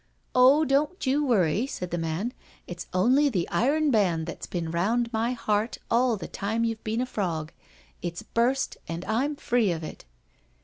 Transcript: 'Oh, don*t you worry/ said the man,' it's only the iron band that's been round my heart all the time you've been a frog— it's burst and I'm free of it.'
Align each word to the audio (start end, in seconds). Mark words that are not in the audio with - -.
'Oh, 0.33 0.65
don*t 0.65 1.07
you 1.11 1.23
worry/ 1.23 1.67
said 1.67 1.91
the 1.91 1.97
man,' 1.99 2.33
it's 2.65 2.87
only 2.91 3.29
the 3.29 3.47
iron 3.49 3.91
band 3.91 4.25
that's 4.25 4.47
been 4.47 4.71
round 4.71 5.13
my 5.13 5.33
heart 5.33 5.77
all 5.91 6.17
the 6.17 6.27
time 6.27 6.63
you've 6.63 6.83
been 6.83 7.01
a 7.01 7.05
frog— 7.05 7.51
it's 8.01 8.23
burst 8.23 8.77
and 8.87 9.05
I'm 9.05 9.35
free 9.35 9.71
of 9.71 9.83
it.' 9.83 10.05